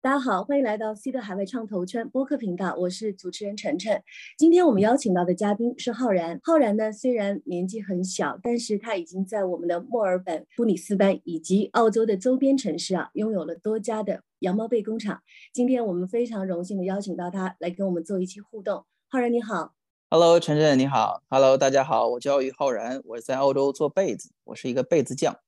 [0.00, 4.00] 大家好，欢迎来到 C 的海外创投圈播客频道，我是主持人晨晨。
[4.38, 6.38] 今天我们邀请到的嘉宾是浩然。
[6.44, 15.20] 浩然呢，虽然年纪很小，但是他已经在我们的墨尔本、布里斯班以及澳洲的周边城市啊，拥有了多家的羊毛被工厂。
[15.52, 18.86] 今天我们非常荣幸的邀请到他来跟我们做一期互动。
[19.08, 19.74] 浩然你好
[20.10, 25.40] ，Hello，晨晨你好，Hello，大家好，我叫于浩然，我在澳洲做被子，我是一个被子匠。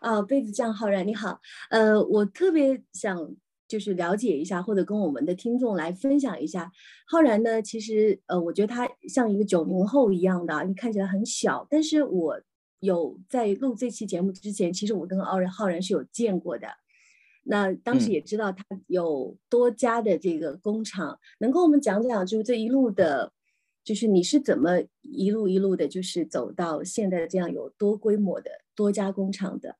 [0.00, 3.34] 啊，被子匠浩然你好，呃，我特别想。
[3.68, 6.72] 就是了解一下，或者跟我们的听众来分享一下。
[7.06, 11.66] 浩然呢，其实呃，我觉得他像一个九零后一样的，你看起来很小。
[11.68, 12.40] 但是我
[12.80, 16.66] 有在录这期节目之前，其实我跟浩然浩然是有见过的。
[17.44, 23.32] 那当时也知道他有多家的这个工厂，能跟我们讲讲，就是这一路的，
[23.84, 29.76] 就是你是怎么一路一路的，就是走到现在这样有多规模的多家工厂的？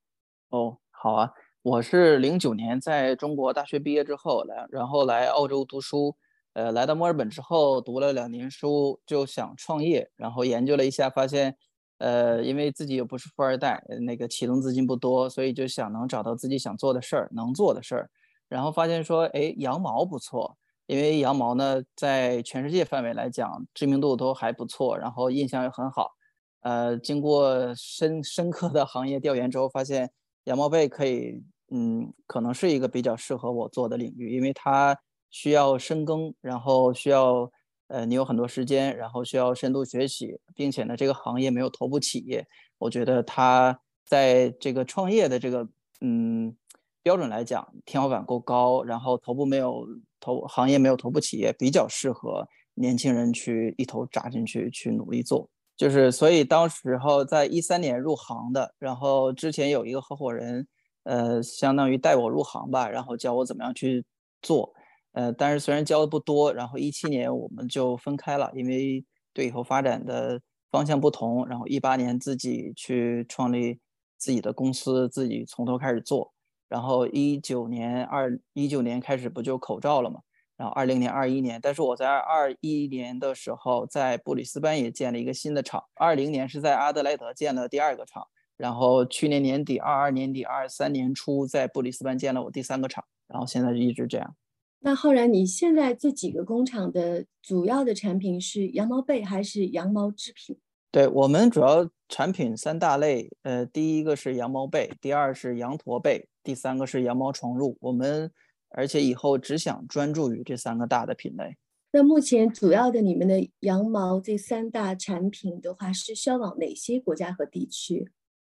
[0.51, 1.31] 哦，好啊。
[1.63, 6.17] 我是零九年在中国大学毕业之后来，然后来澳洲读书，
[6.53, 11.57] 呃，来到墨尔本之后读了两年书，就想创业，然后研究了一下，发现，
[11.99, 18.11] 呃，因为自己又不是富二代，那个启动资金不多，所以就想能找到自己想做的事儿，能做的事儿，
[18.49, 26.13] 然后发现说，哎，羊毛不错，因为羊毛呢，在全世界范围来讲，知名度都还不错，然后印象也很好，
[26.61, 30.13] 呃，经过深深刻的行业调研之后，发现
[30.49, 31.41] 羊毛被可以。
[31.71, 37.53] 嗯，可能是一个比较适合我做的领域，因为它需要深耕，然后需要
[37.89, 42.47] 呃你有很多时间，然后需要深度学习，并且呢这个行业没有头部企业，
[42.79, 45.69] 我觉得它在这个创业的这个
[46.01, 46.57] 嗯
[47.03, 49.87] 标准来讲，天花板够高，然后头部没有
[50.21, 60.69] 头行业没有头部企业，比较适合年轻人去一头扎进去去努力做，就是所以当时候在一三年入行的，然后之前有一个合伙人。
[61.05, 64.05] 呃，相当于带我入行吧，然后教我怎么样去
[64.43, 64.75] 做。
[65.13, 70.39] 呃，但是虽然教的不多，然后一七年我们就分开了，因为对以后发展的
[70.71, 71.49] 方向不同。
[71.49, 73.81] 然后一八年自己去创立
[74.19, 76.31] 自己的公司，自己从头开始做。
[76.69, 80.21] 然后一九年二一九年开始不就口罩了嘛？
[80.59, 88.27] 然后二零年、二一年，但是我在二一年的时候在布里斯班也建了一个新的厂，二零年是在阿德莱德建了第二个厂。
[88.57, 94.35] 然后去年年底，二二年底，二三年初，在布里斯班建了我第三个厂，然后现在就一直这样。
[94.81, 100.59] 那浩然，你现在这几个工厂的主要的产品是羊毛被还是羊毛制品？
[100.91, 107.77] 对我们主要产品三大类，呃，第一个是羊毛被，第二是羊驼被，第三个是羊毛床褥。
[107.79, 108.29] 我们
[108.71, 111.57] 而且以后只想专注于这三个大的品类。
[111.91, 118.11] 那目前主要的你们的羊毛这三大产品的话，是销往哪些国家和地区？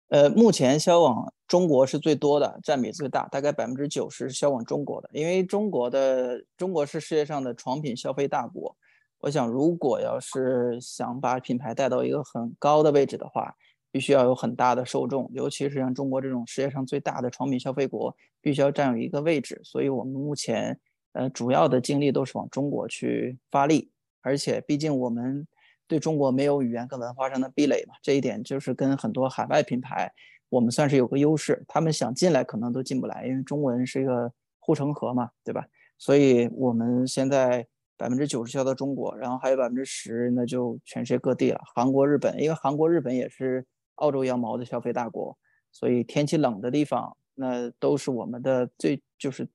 [0.10, 5.10] 呃，目前销往中国是最多的，占比最大，大概百分之九十是销往中国的。
[5.12, 8.76] 因为中国的中国是世界上的床品消费大国，
[9.22, 13.56] 我想如果要是想把品牌带到一个很高的位置的话，
[13.94, 19.62] 必须要有很大的受众，尤其是像中国这种世界上最大的床品消费国，必须要占有一个位置。
[19.64, 20.78] 所以我们目前
[21.14, 23.90] 呃主要的精力都是往中国去发力，
[24.22, 25.48] 而且毕竟我们。
[25.86, 30.10] 对中国没有语言跟文化上的壁垒嘛，这一点就是跟很多海外品牌，
[30.48, 31.64] 我们算是有个优势。
[31.68, 35.68] 他们想进来可能都进不来，因为中文是一个护城河嘛，对吧？
[35.98, 37.68] 所以我们现在
[37.98, 43.64] 百分之九十销到中国，然后还有百分之十那就全世界各地了，韩国、日本，因为韩国、日本也是
[43.96, 45.38] 澳洲羊毛的消费大国，
[45.72, 49.48] 所以天气冷的地方那都是我们的最就是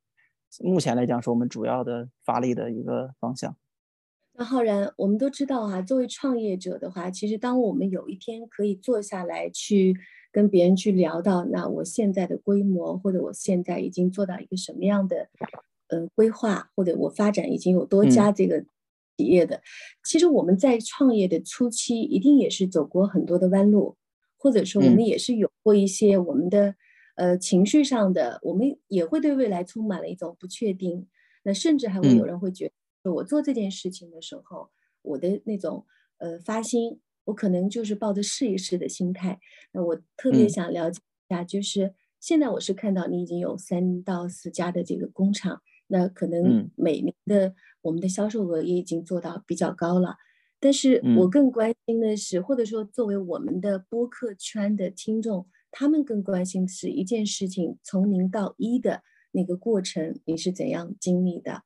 [0.60, 3.56] 目前来讲是我们主要的发力的一个方向。
[4.34, 9.97] 那浩然，我们都知道哈，作为创业者的话，其实当我们有一天可以坐下来去
[10.31, 15.28] 跟别人去聊到，那我现在的规模，或者我现在已经做到一个什么样的
[15.88, 18.60] 呃规划，或者我发展已经有多家这个
[19.16, 19.60] 企业的，
[20.04, 23.97] 其实我们在创业的初期一定也是走过很多的弯路，
[24.38, 26.75] 或者说我们也是有过一些我们的
[27.16, 31.06] 呃情绪上的，我们也会对未来充满了一种不确定，
[31.43, 32.68] 那甚至还会有人会觉
[33.03, 33.12] 得。
[33.12, 34.71] 我做这件事情的时候，
[35.03, 35.84] 我的那种
[36.18, 39.41] 呃发心，我可能就是抱着试一试的心态。
[39.72, 50.16] 那我特别想了解一下，就是现在我是看到你已经有三到四家的这个工厂，那可能每年的我们的销售额也已经做到比较高了。
[50.60, 59.03] 但是我更关心的是，或者说作为我们的播客圈的听众，他们更关心的是一件事情：从零到一的
[59.33, 61.63] 那个过程，你是怎样经历的？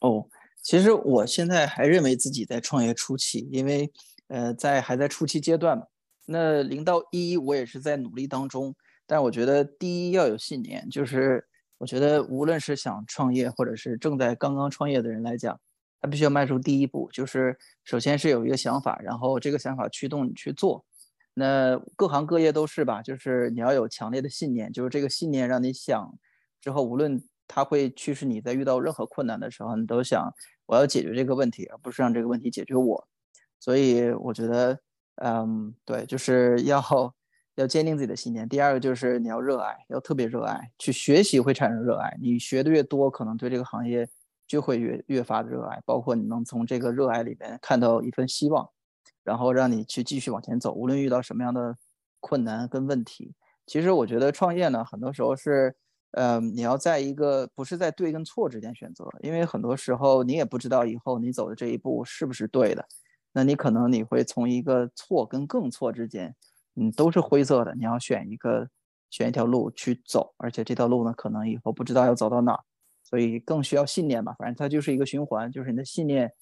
[0.00, 0.28] 哦，
[0.62, 3.92] 其实我现在还认为自己在创业初期，因为
[4.28, 5.84] 呃，在还在初期阶段嘛。
[6.26, 8.74] 那零到一，我也是在努力当中。
[9.06, 11.44] 但我觉得第一要有信念，就是
[11.78, 15.60] 我觉得无论是想创业，或者是正在刚刚创业的人来讲，
[16.00, 20.84] 他必须要迈出第一步，就是首先是有一个想法，然后这个想法驱动你去做。
[21.34, 26.18] 那各行各业都是吧，就是你要有强烈的信念，就是这个信念让你想
[26.60, 30.32] 之后，无论它会驱使你在遇到任何困难的时候，你都想
[30.66, 33.06] 我要解决这个问题，而不是让这个问题解决我。
[33.58, 34.78] 所以我觉得，
[35.16, 36.82] 嗯，对，就是要
[37.54, 38.48] 要坚定自己的信念。
[38.48, 42.16] 第二个就是你要热爱，要特别热爱，去学习会产生热爱。
[42.20, 44.08] 你学的越多，可能对这个行业
[44.50, 45.80] 就会越越发的热爱。
[45.86, 48.68] 包括你能从这个热爱里边看到一份希望。
[49.22, 51.76] 然后让你去继续往前走，无论遇到什么样的
[52.20, 53.34] 困难跟问题。
[53.66, 55.76] 其实我觉得创业呢，很多时候是，
[56.12, 62.84] 呃，你要在一个不是在对跟错之间选择，因为很多时候你也不知道以后你走的这一步是不是对的。
[63.32, 66.34] 那你可能你会从一个错跟更错之间，
[66.74, 67.74] 嗯，都是灰色的。
[67.74, 68.68] 你要选一个，
[69.10, 72.58] 选一条路去走，而且这条路呢，可能以后不知道要走到哪，
[73.10, 74.34] 所以更需要信念吧。
[74.38, 76.32] 反正它就是一个循环，就是你的信念。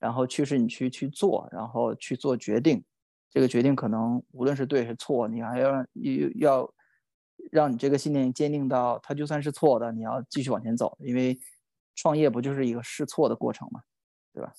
[0.00, 2.84] 然后驱使你去去做，然后去做决定。
[3.30, 5.84] 这个决定可能无论是对是错，你还要要
[6.36, 6.74] 要
[7.50, 10.96] 让你这个信念坚定到，它就算是错的，你要继续往前走。
[11.00, 11.36] 因为
[11.96, 13.80] 创业不就是一个试错的过程嘛，
[14.32, 14.52] 对吧？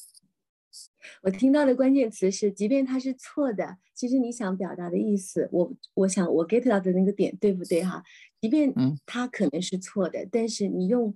[1.21, 8.03] 我听到的关键词是，即便它是错的，其实你想表达的意思，我我想我 get 到的那个点对不对哈？
[8.41, 8.73] 即便
[9.05, 11.15] 它可能是错的，但是你用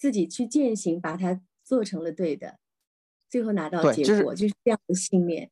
[0.00, 2.58] 自己去践行，把它做成了对的。
[3.28, 5.50] 最后拿到结果就是这样的信念。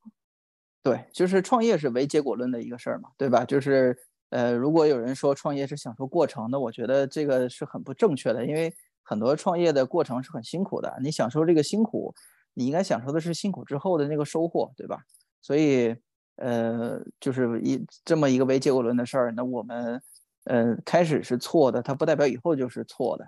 [0.82, 3.44] 对，就是创业是唯结果论的一个事儿嘛，对吧？
[3.44, 3.94] 就是
[4.30, 10.98] 呃，如果有人说创业是享受过程，那我觉得这个是很不正确的，因为很多创业的过程是很辛苦的。
[11.02, 12.14] 你享受这个辛苦，
[12.54, 15.02] 你应该享受的是辛苦之后的那个收获，对吧？
[15.42, 15.94] 所以
[16.36, 20.02] 呃，就是一这么一个唯结果论的事儿，那我们
[20.44, 23.26] 呃开始是错的，它不代表以后就是错的。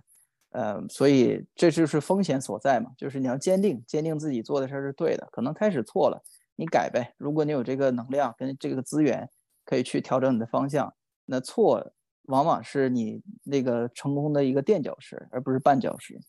[0.52, 5.28] 呃，所以这就是风险所在嘛，就是你要坚定，坚定自己做的事儿是对的。
[5.30, 6.20] 可能开始错了，
[6.56, 7.14] 你改呗。
[7.18, 9.30] 如果你有这个能量跟这个资源，
[9.64, 10.92] 可以去调整你的方向。
[11.26, 11.92] 那错
[12.24, 16.20] 往往是你那个成功的一个垫脚石，而不是绊脚石。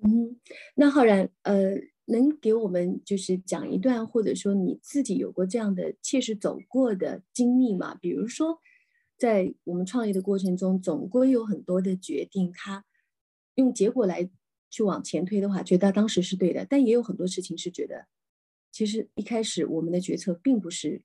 [0.00, 0.36] 嗯，
[0.74, 7.94] 那浩然，呃，能给我们就是讲一段，或者说你自己有过这样的切实走过的经历吗？
[7.94, 8.60] 比如说。
[9.18, 12.84] 在我们创业的过程中，总归有很多的决定，他
[13.54, 14.28] 用结果来
[14.68, 18.06] 去往前推的话，觉得当时是对的，但也有很多事情是觉得，
[18.70, 21.02] 其实一开始我们的决策并不是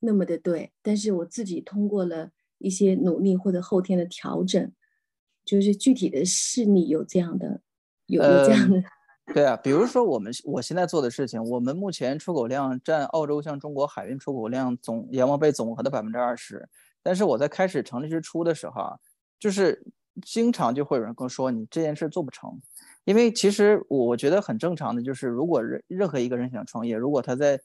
[0.00, 4.72] 那么的对，但是我自己通过了一些努力或者后天的调整，
[5.44, 7.62] 就是具体的是你有这样的，
[8.06, 8.82] 有有这样的，
[9.32, 16.68] 对啊，比如说我们我现在做的事情，我们目前出口量占澳洲向中国海运出口量总盐王贝总和的百分之二十。
[17.02, 18.98] 但是我在开始成立之初的时候啊，
[19.38, 19.84] 就是
[20.24, 22.50] 经常就会有人跟我说你这件事做不成，
[23.04, 27.60] 因为其实我觉得很正常的，就是如果任任何一个人想创业，如果他在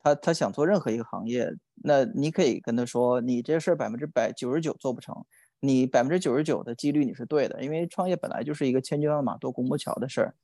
[0.00, 5.14] 他他想做任何一个行业，那你可以跟他说，你这事儿百分之百九十九做不成，
[5.60, 10.34] 你百分之九十九的几率你是对的，因为创业本来就是一个千军万马过独木桥的事儿。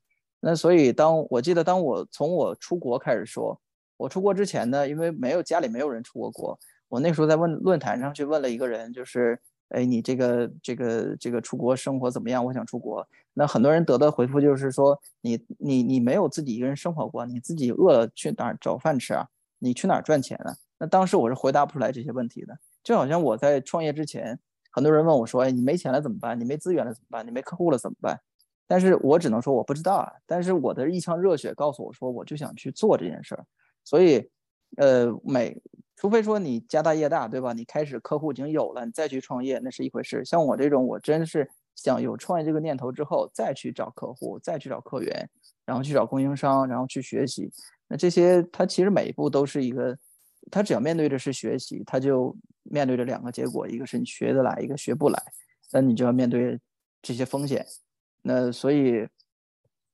[0.40, 3.58] 那所以当我记得当我从我出国开始说，
[3.96, 6.58] 我出国之前呢，因为没有家里没有人出过国。
[6.94, 9.36] 我那时候在问论坛上去问了一个人，就是，
[9.70, 12.44] 哎，你这个这个这个出国生活怎么样？
[12.44, 13.04] 我想出国。
[13.32, 19.26] 那很多人得到回复就是说，你你你没有自己一个人生活过，你自己饿了去哪儿找饭吃啊？
[19.58, 20.54] 你去哪儿赚钱呢？
[20.78, 22.56] 那当时我是回答不出来这些问题的。
[22.84, 24.38] 就好像我在创业之前，
[24.70, 26.38] 很多人问我说，哎，你没钱了怎么办？
[26.38, 27.26] 你没资源了怎么办？
[27.26, 28.20] 你没客户了怎么办？
[28.68, 30.12] 但是我只能说我不知道啊。
[30.26, 33.44] 但是我的一腔热血告诉我说，我就想去做这件事儿。
[33.82, 34.30] 所以，
[34.76, 35.60] 呃，每。
[36.04, 37.54] 除非说你家大业大，对吧？
[37.54, 40.22] 你开始客户已经有了，你再去创业那是一回事。
[40.22, 45.30] 像我这种，我真是想有创业这个念头之后，再去找客户，再去找客源，
[45.64, 47.50] 然后去找供应商，然后去学习。
[47.88, 49.96] 那这些，它其实每一步都是一个，
[50.50, 55.18] 他只要面对的是学习，他就面对着两个结果：一个是你学得来，一个学不来。
[55.72, 56.60] 那你就要面对
[57.00, 57.64] 这些风险。
[58.20, 59.08] 那所以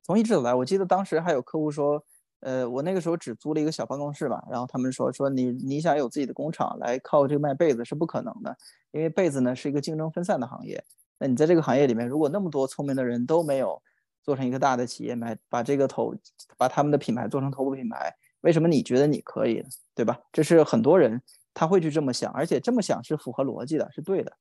[0.02, 2.04] 从一直走来，我记得当时还有客户说。
[2.40, 8.56] 呃，我那个时候只租了一个小办公室吧，然后他们说说你你想有自己的工厂来靠这个卖被子是不可能的，
[8.92, 10.82] 因为被子呢是一个竞争分散的行业。
[11.18, 13.82] 那你在这个行业里面，如果那么多聪明的人都没有
[14.22, 16.14] 做成一个大的企业，买把这个头
[16.56, 19.62] 把他们的品牌做成头部品牌，为什么你觉得你可以，
[19.94, 20.18] 对吧？
[20.32, 21.20] 这是很多人
[21.52, 24.32] 他会去这么想，而且这么想是符合逻辑的，是对的。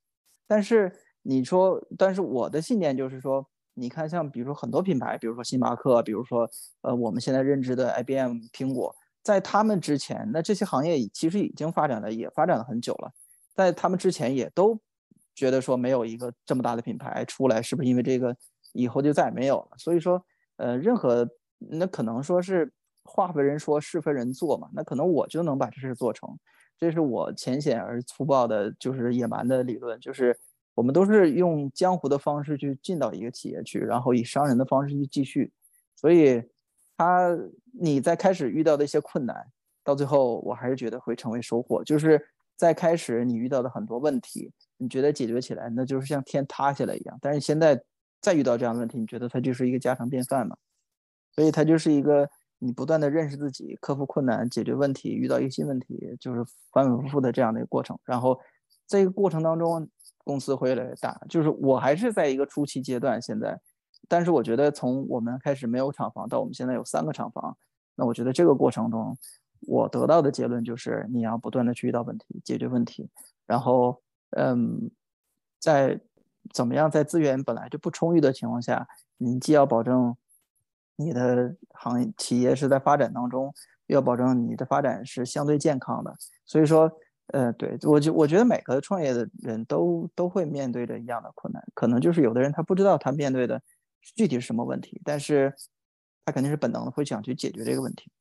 [0.47, 0.89] 但是
[1.21, 3.45] 你说，但是我的信念就是说。
[3.73, 6.49] 你看，像比如说很多品牌，比如说星巴克，比如说
[6.81, 13.11] 呃我们现在认知的 IBM、苹果，在他们之前，那这些行业其实已经发展了，也发展了很久了。
[13.55, 14.79] 在他们之前，也都
[15.35, 18.35] 觉得说没有一个这么大的品牌出来，是不是因为这个
[18.73, 19.77] 以后就再也没有了？
[19.77, 20.21] 所以说，
[20.57, 22.71] 呃，任何那可能说是
[23.03, 24.69] 话非人说，事非人做嘛。
[24.73, 26.37] 那可能我就能把这事做成，
[26.77, 29.99] 这是我浅显而粗暴的，就是野蛮的理论。
[29.99, 30.37] 就是
[30.79, 35.51] 我们都是用江湖的方式去进到一个企业去，然后以商人的方式去继续。
[35.93, 36.41] 所以，
[36.95, 37.37] 他
[37.73, 39.45] 你在开始遇到的一些困难，
[39.83, 41.83] 到最后我还是觉得会成为收获。
[41.83, 44.53] 就是在开始你遇到的很多问题。
[44.77, 47.19] 你觉得解决起来，那就是像天塌下来一样。
[47.21, 47.83] 但是现在
[48.21, 50.55] 再遇到这样的问题，你觉得它就是一个家常便饭嘛？
[51.35, 57.99] 所以它就是一个你不断的认识自己、克服困难、解决问题、遇到一个新问题，就是反反复复的这样的一个过程。
[58.05, 58.39] 然后
[58.87, 59.85] 这个过程当中，
[60.29, 61.19] 公司会越来越大。
[61.27, 63.59] 就是我还是在一个初期阶段，现在，
[64.07, 67.57] 但是我觉得从我们开始没有厂房到我们现在有三个厂房，
[67.95, 69.17] 那我觉得这个过程中，
[69.61, 73.09] 我得到的结论就是你要不断的去遇到问题、解决问题，
[73.47, 74.01] 然后。
[74.37, 74.91] 嗯，
[75.59, 75.99] 在
[76.53, 80.15] 怎么样在资源本来就不充裕的情况下，你既要保证
[80.97, 83.51] 你的行业企业是在发展当中，
[83.87, 86.15] 又要保证你的发展是相对健康的。
[86.45, 86.91] 所以说，
[87.33, 93.61] 呃，对我就我觉得每个创业的人都都会面对着一样的困难，可能就是有的人他不知道他面对的
[94.15, 95.53] 具体是什么问题，但是
[96.25, 98.11] 他肯定是本能的会想去解决这个问题。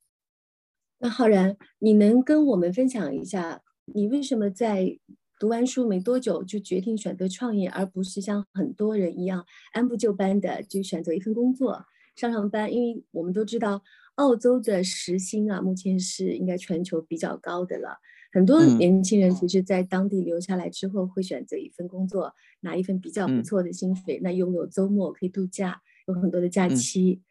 [0.99, 4.99] 那浩然，你能跟我们分享一下，你为什么在？
[5.41, 11.85] 读完书没多久就决定选择创业，而不是像很多人一样按部就班的就选择一份工作
[12.17, 12.73] 上上班。
[12.73, 13.81] 因为我们都知道，
[14.15, 17.99] 澳洲的时薪啊，目前是应该全球比较高的了。
[18.31, 27.21] 很多年轻人其实，在当地留下来之后，会选择一份工作，拿一份比较不错的薪水，那拥有周末可以度假，有很多的假期。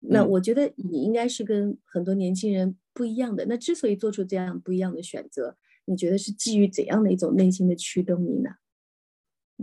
[0.00, 3.46] 那我觉得你应该是跟很多年轻人不一样的。
[3.46, 8.50] 那之所以做出这样不一样的选择，你觉得是基于怎样的一种内心的驱动力呢？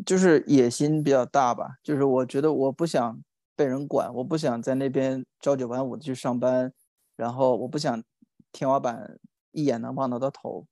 [0.06, 1.78] 就是野心比较大吧。
[1.82, 3.24] 就是我觉得我不想
[3.56, 6.74] 被人管，我不想在那边朝九晚五的去上班，
[7.16, 8.04] 然后我不想
[8.52, 9.18] 天花板
[9.56, 10.68] 一眼能望得到头，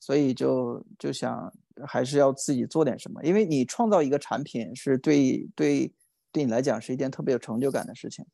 [0.00, 1.52] 所以就就想
[1.86, 3.22] 还是要自己做点什么。
[3.22, 5.92] 因为你创造一个产品是对对
[6.32, 8.24] 对你来讲是一件特别有成就感的事情，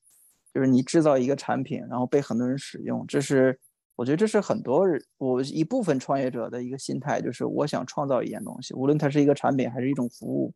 [0.55, 3.59] 就是你制造一个产品，然后被很多人使用，这是。
[3.99, 10.55] 我觉得这是很多人，我一部分创业者的一个心态，就是我想创造一件东西，无论它是一个产品还是一种服务。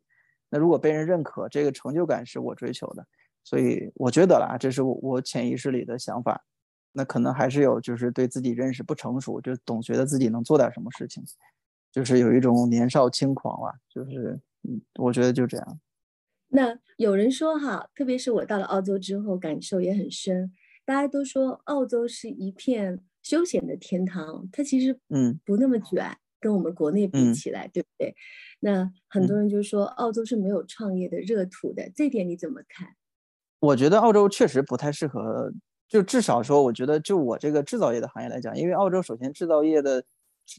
[0.48, 3.04] 那如果被人认可，这个成就感是我追求的，
[3.42, 6.40] 所以我觉得啦，这是我我潜意识里的想法。
[6.92, 11.22] 那可能还是有，就是对自己认识不成熟，就总觉得自己能做点什么事情，
[11.90, 15.80] 就是有一种年少轻狂吧，就是嗯，我觉得就这样。
[16.49, 20.52] 那有人说哈，特别是我到了澳洲之后，感受也很深。
[20.84, 23.00] 大家都说澳洲是一片。
[23.22, 28.12] 休闲的天堂，它其实嗯不那么卷，跟我们国内比起来，对不对？
[28.58, 32.96] 那很多人就说澳洲是没有创业的热土的，这点你怎么看？
[33.61, 35.52] 我觉得澳洲确实不太适合，
[35.92, 40.02] 就至少说，我觉得就我这个制造业的行业来讲，因为澳洲首先制造业的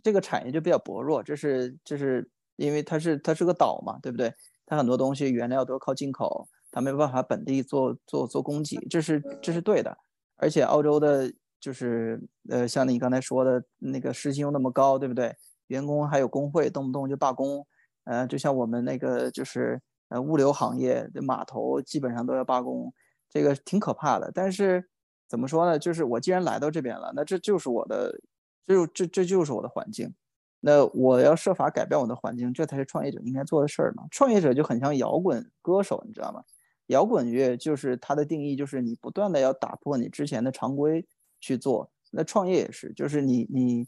[0.03, 4.31] 这个产业就比较薄弱，这是这是因为它是它是个岛嘛，对不对？
[4.67, 9.97] 它很多东西原料都靠进口，它没办法本地做做做供给，这是这是对的，
[10.37, 11.33] 而且澳洲的。
[11.63, 15.33] 就是呃，像你刚才说的那个时薪又那么高，对不对？
[15.67, 17.65] 员工还有工会，动不动就罢工。
[18.03, 22.93] 呃，就像我们那个就是呃物流行业的码头，基本上都要罢工，
[23.29, 24.29] 这个挺可怕的。
[24.35, 24.85] 但是
[25.27, 25.79] 怎么说呢？
[25.79, 28.19] 就是我既然来到这边了，那这就是我的，
[28.67, 30.13] 就这这就是我的环境。
[30.59, 34.03] 那我要设法改变我的环境，这才是创业者应该做的事儿嘛。
[34.11, 36.43] 创业者就很像摇滚歌手，你知道吗？
[36.87, 41.05] 摇滚乐就是它的定义，就是你不断的要打破你之前的常规。
[41.45, 43.85] 去做那创业也是，就是你你，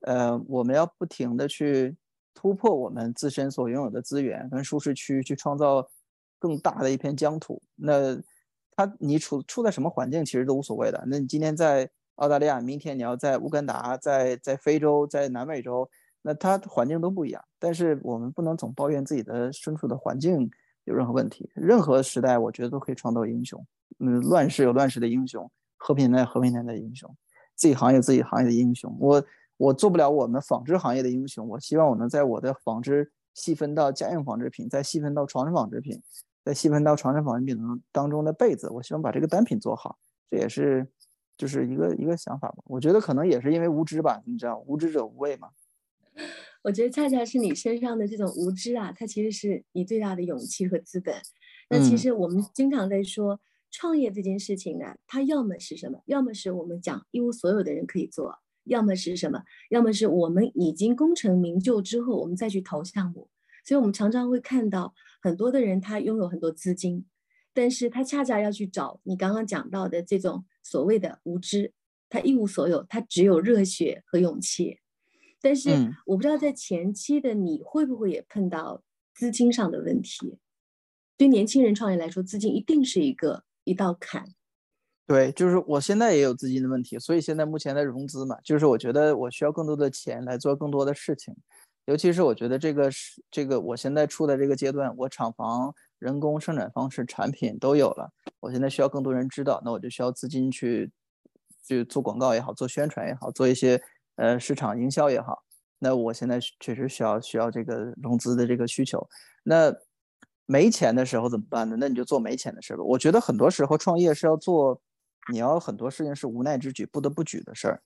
[0.00, 1.96] 呃，我们要不停的去
[2.34, 5.88] 突破我们自身所拥有的资源跟舒适区，去创造
[6.40, 7.62] 更大的一片疆土。
[7.76, 8.20] 那
[8.76, 11.02] 他你处处在什么环境其实都无所谓的。
[11.06, 15.88] 那你今天在澳大利亚，明天你要在乌干达，在在非洲，在南美洲，
[16.22, 17.42] 那它环境都不一样。
[17.58, 20.50] 但是我们不能总抱怨自己的身处的环境
[20.84, 21.50] 有任何问题。
[21.54, 23.66] 任何时代，我觉得都可以创造英雄。
[23.98, 25.50] 嗯，乱世有乱世的英雄。
[25.78, 27.14] 和平年代，和平年代的英雄，
[27.54, 28.96] 自己行业自己行业的英雄。
[28.98, 29.24] 我
[29.58, 36.00] 我做不了我们纺织行业的英雄，我希望我能在我的纺织细分到家用纺织品，再细分到床上纺织品，
[36.46, 37.58] 再细分到床上纺织品
[37.92, 38.70] 当中的被子。
[38.70, 39.98] 我希望把这个单品做好，
[40.30, 40.86] 这也是
[41.36, 42.62] 就是一个一个想法吧。
[42.66, 45.48] 我觉得可能也是因为无知吧，你知道，无知者无畏嘛。
[46.62, 51.14] 我觉得恰恰是你身上的这种无知啊，它其实是你最大的勇气和资本。
[51.68, 53.40] 那其实我们经常在说。
[53.72, 56.00] 创业这件事情呢，它要么是什么？
[56.06, 59.42] 要么是我们讲一无所有的人可以做，要么是什么？
[59.68, 63.28] 要么是我们已经功成名就之后，我们再去投项目。
[63.66, 67.04] 所以我们常常会看到很多的人，他拥有很多资金，
[67.52, 71.72] 但是他恰恰要去找你刚刚讲到的这种所谓的无知，
[72.08, 74.80] 他一无所有，他只有热血和勇气。
[75.40, 75.70] 但是
[76.06, 78.82] 我不知道在前期的你会不会也碰到
[79.14, 80.38] 资金上的问题？
[81.16, 84.34] 对年轻人创业来说，资金一定是一个一道坎。
[85.06, 91.32] 对，就是我现在也有资金的问题，所以现在目前在融资嘛，就是我觉得我需要更多的钱来做更多的事情，
[91.86, 100.92] 尤其是我觉得这个是这个我现在处在这个阶段，我厂房、人工、生产方式、产品都有了，我现在需要更多人知道，那我就需要资金去
[101.66, 103.80] 去做广告也好，做宣传也好，做一些
[104.16, 105.42] 呃市场营销也好，
[105.78, 109.08] 那我现在确实需要需要这个融资的这个需求，
[109.42, 109.74] 那
[110.46, 111.76] 没钱的时候怎么办呢？
[111.78, 112.82] 那你就做没钱的事吧。
[112.82, 114.80] 我觉得很多时候创业是要做。
[115.32, 117.82] 你要很多事情是无奈之举，不得不举的事儿，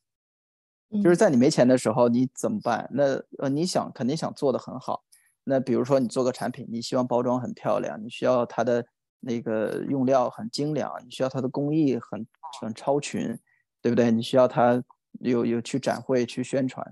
[1.02, 2.88] 就是在你没钱的时候，你怎么办？
[2.92, 5.04] 那呃，你想肯定想做的很好。
[5.44, 8.84] 那比如说你做个产品，你希望包装很漂亮，你需要它的
[9.20, 12.26] 那个用料很精良，你需要它的工艺很
[12.60, 13.38] 很超群，
[13.80, 14.10] 对不对？
[14.10, 14.82] 你需要它
[15.20, 16.86] 有有去展会去宣传。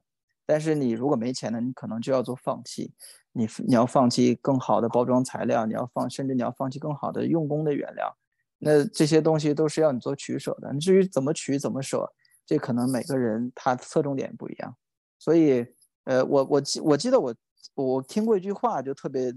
[0.47, 2.93] 但是你如果没钱呢，你可能就要做放弃，
[3.33, 8.17] 你你要放弃更好的包装材料，你要放甚至你要放弃更好的用工的原料。
[8.59, 10.75] 那这些东西都是要你做取舍的。
[10.79, 12.11] 至于怎么取怎么舍，
[12.49, 14.75] 这可能每个人他侧重点不一样。
[15.19, 15.67] 所以，
[16.05, 17.35] 呃，我我记我记得我
[17.75, 19.31] 我听过一句话，就特别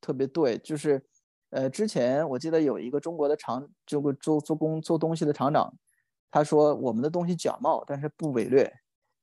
[0.00, 1.04] 特别对，就是，
[1.50, 5.74] 呃，之前我记得有一个中国的厂，就做做工做东西的厂长，
[6.30, 8.72] 他说我们的东西假冒，但是不伪劣，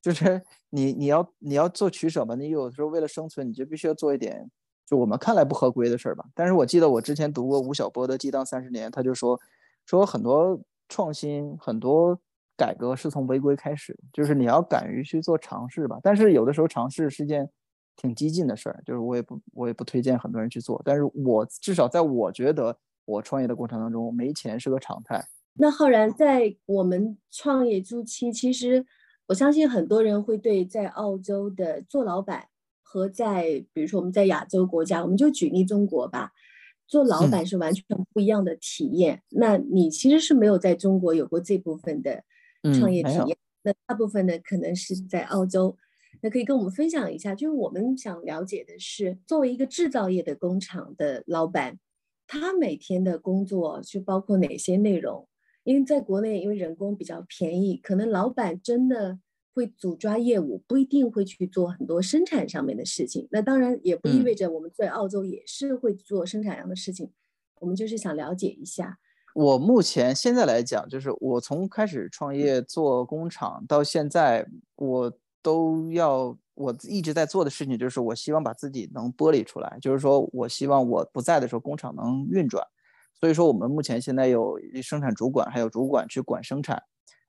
[0.04, 4.52] 就是你你要你要做取舍嘛，你有时候为了生存，你就必须要做一点。
[4.86, 9.40] 就我们看来不合规的事儿吧，但是我记得我之前读过吴晓波的《激荡三十年》，他就说，
[9.86, 12.20] 说很多创新、很多
[12.58, 16.00] 改革是从违规开始，就是你要敢于去做尝试吧。
[16.04, 17.50] 但是有的时候尝试是件
[17.96, 20.82] 挺激进的事儿，就是我也不我也不推荐很多人去做。
[20.86, 25.24] 但是我至少在我觉得我创业的过程当中，没钱是个常态。
[25.54, 28.86] 那浩然在我们创业初期，其实
[29.28, 32.48] 我相信很多人会对在澳洲的做老板。
[32.84, 36.34] 和在比如说我们在亚洲国家，我们就举例中国吧，
[36.90, 39.24] 做老板是完全不一样的体验。
[39.30, 42.22] 那你其实是没有在中国有过这部分的
[42.78, 45.78] 创业体验，那大部分呢可能是在澳洲。
[46.22, 51.80] 那可以跟我们分享一下，就是我们想了解的是，作为一个制造业的工厂的老板，
[52.28, 55.28] 他每天的工作就包括哪些内容？
[55.64, 59.20] 因为在国内，因为人工比较便宜，可能老板真的。
[59.54, 63.28] 会主抓业务，不一定会去做很多生产上面的事情。
[63.32, 67.12] 那当然也不意味着我们在澳洲也是会做生产上的事情。
[67.60, 68.98] 我们就是想了解一下。
[69.34, 82.66] 我目前现在来讲，就是我从开始创业做工厂到现在，我都要我一直在做的事情，就是我希望把自己能剥离出来，就是说我希望我不在的时候工厂能运转。
[83.14, 86.82] 所以说，我们目前现在有生产主管，还有主管去管生产。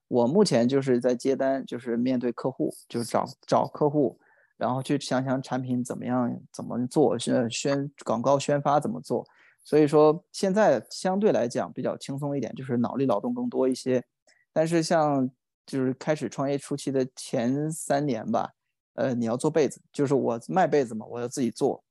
[0.07, 4.19] 我目前就是在接单，就是面对客户，就是找找客户，
[4.57, 9.23] 然后去想想产品怎么样，怎么做，宣宣广告宣发怎么做。
[9.63, 14.03] 所以说现在相对来讲比较轻松一点，就是脑力劳动更多一些。
[14.51, 15.29] 但是像
[15.65, 18.51] 就是开始创业初期的前三年吧，
[18.93, 21.83] 呃，你要做被子，就是我卖被子嘛，我要自己做，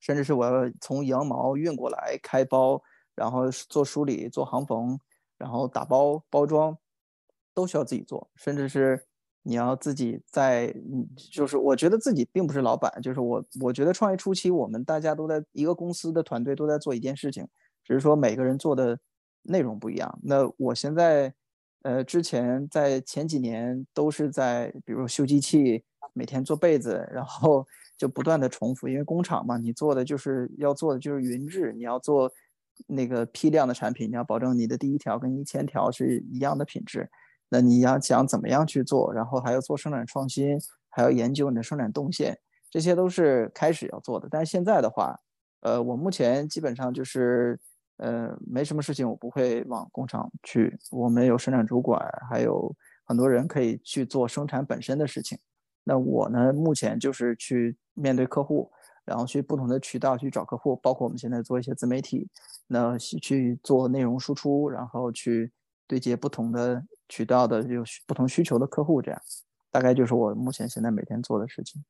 [0.00, 2.82] 甚至是我要从羊毛运过来开包，
[3.14, 4.98] 然后做梳理、做行缝，
[5.38, 6.76] 然后打包包装。
[7.52, 9.08] 都需要自己做，甚至是
[9.42, 17.46] 你要自己在，嗯，就是我觉得自己并不是老板，就是我，我觉得创业初期我们大家都在一个公司的团队都在做一件事情，
[17.84, 18.98] 只是说每个人做的
[19.42, 20.18] 内容不一样。
[20.22, 21.32] 那我现在，
[21.82, 32.30] 呃，之前在前几年都是在，比如修机器，每天做被子，然后就不断的重复，因为工厂嘛，你做的就是要做的就是云质，你要做
[32.86, 37.08] 那个批量的产品，你要保证你的第一条跟一千条是一样的品质。
[37.50, 40.58] 那你要想怎么样去做，然后还要做生产创新，
[40.88, 42.38] 还要研究你的生产动线，
[42.70, 44.28] 这些都是开始要做的。
[44.30, 45.18] 但是现在的话，
[45.60, 47.58] 呃，我目前基本上就是，
[47.98, 50.78] 呃，没什么事情，我不会往工厂去。
[50.90, 55.36] 我们有生产主管，还有很多人可以去做生产本身的事情。
[55.82, 58.70] 那我呢，目前就是去面对客户，
[59.04, 62.28] 然后去不同的渠道去找客户，包括我们现在做一些自媒体，
[62.68, 65.50] 那去做内容输出，然后去
[65.90, 66.84] 对接不同的。
[67.12, 69.20] 渠道的有不同需求的客户，这样
[69.68, 71.84] 大概就是我目前现在每天做的事情。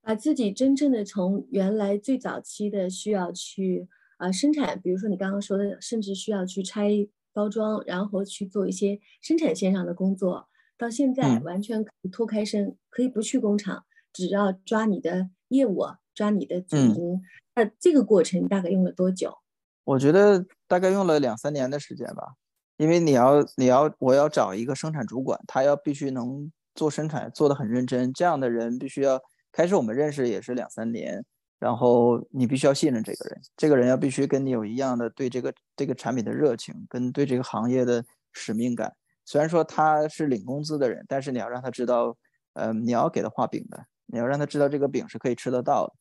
[0.00, 6.88] 把自己真正的从原来最早期的需要去啊生产，比如说你刚刚说的，甚至需要去拆
[7.32, 15.84] 包装，然后去做一些生产线上的工作，到现在完全可以脱开身，可以不去工厂，只要抓你的业务，
[16.14, 17.20] 抓你的主营。
[17.56, 19.36] 那这个过程大概用了多久？
[19.82, 22.34] 我觉得大概用了两三年的时间吧，
[22.80, 29.20] 因为你要你要我要找一个生产主管，他要必须能做生产，做的很认真，这样的人必须要
[29.52, 31.22] 开始我们认识也是两三年，
[31.58, 38.90] 然后你必须要信任这个人，这个人要必须跟你有一样的对这个这个产品的热情，跟对这个行业的使命感。
[39.26, 42.16] 虽然说他是领工资的人，但是你要让他知道，
[42.54, 45.92] 呃，你要给他画饼的，你要让他知道这个饼是可以吃得到的。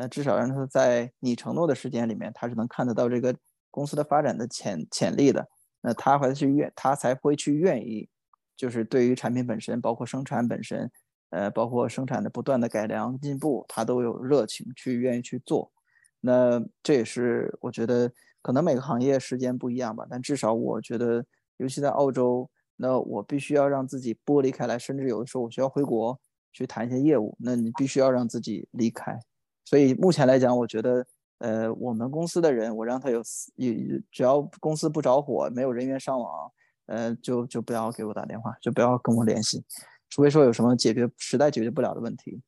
[0.00, 3.36] 呃，至少让他在你承诺的时间里面，他是能看得到这个
[3.70, 5.46] 公司的发展的潜潜力的。
[5.82, 8.08] 那他还是愿，他才会去愿意，
[8.56, 10.90] 就是对于产品本身，包括生产本身，
[11.30, 15.70] 呃，包括生产的不断的改良进步，他都有热情去愿意去做。
[16.20, 21.24] 那这也是我觉得，可能每个行业时间不一样吧，但至少我觉得，
[21.56, 26.18] 尤其在澳洲，那我必须要让自己剥离开来，甚至有的时候我需要回国
[26.52, 29.18] 去谈一些业务，那你必须要让自己离开。
[29.64, 31.04] 所以目前来讲，我觉得，
[31.42, 33.18] 呃，我们公司的人，我让他有，
[33.56, 33.72] 有
[34.12, 36.52] 只要公司不着火，没有人员伤亡，
[36.86, 39.60] 呃，就就不要给我打电话，就不要跟我联系，
[40.08, 42.40] 除非说有什么解决实在解决不了的问题，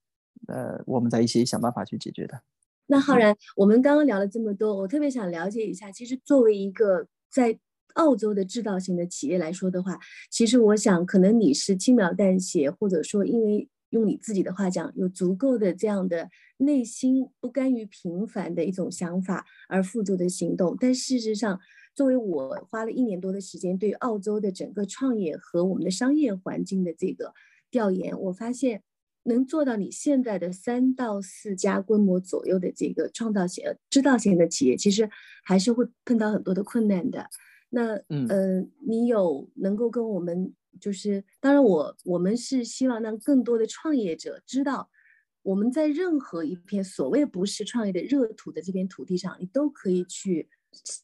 [0.46, 2.40] 呃，我们在一起想办法去解决的。
[2.86, 7.58] 那浩然，我们刚刚聊了这么多，我特别想了解一下，其实作为一个在
[7.94, 9.98] 澳洲的制造型的企业来说的话，
[10.30, 13.68] 其实我想，可能你是轻描淡写，或者说因为。
[13.94, 20.76] 用你自己的话讲，有足够的这样的内心不甘于平凡的一种想法而付诸的行动。
[20.80, 21.60] 但事实上，
[21.94, 27.32] 作为我花了一年多的时间对澳洲的整个创业和我们的商业环境的这个
[27.70, 28.82] 调研，我发现
[29.22, 35.08] 能做到你现在的三到四家规模左右的这个创造型、知道型的企业，其实
[35.44, 37.30] 还是会碰到很多的困难的。
[37.74, 40.54] 那嗯，你有能够跟我们？
[40.80, 44.90] 就是当然，我我们是希望让更多的创业者知道，
[45.42, 50.48] 我们在任何一片所谓不是创业的热土的这片土地上，你都可以去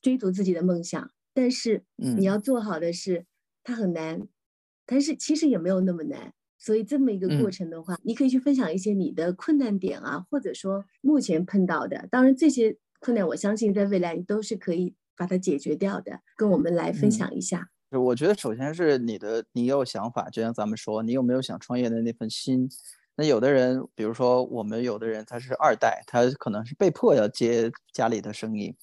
[0.02, 1.10] 追逐自己的梦想。
[1.32, 3.26] 但是你要做好的是，
[3.62, 4.26] 它很难，
[4.84, 6.34] 但是其实也没有那么难。
[6.58, 12.08] 所以这么一个过程的话，你可以去分享一些你的困难点啊，或者说目前碰到的。
[12.10, 17.68] 当然，这些困难我相信在未来你都是可以把它解决掉的，跟我们来分享一下。
[17.90, 22.66] 我觉得首先是你的，你有想法，就像咱们说，你有没有想创业的那份心？
[23.16, 28.74] 那有的人，比如说我们有的人他是二代，他可能是被迫要接家里的生意。